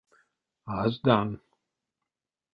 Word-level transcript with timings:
Аздан. 0.79 1.29